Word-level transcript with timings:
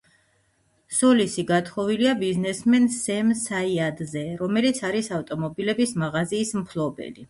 სოლისი 0.99 1.45
გათხოვილია 1.51 2.15
ბიზნესმენ 2.25 2.89
სემ 2.97 3.31
საიადზე, 3.45 4.27
რომელიც 4.43 4.85
არის 4.93 5.15
ავტომობილების 5.23 5.99
მაღაზიის 6.05 6.61
მფლობელი. 6.63 7.17